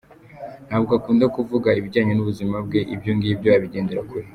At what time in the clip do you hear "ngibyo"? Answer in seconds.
3.17-3.49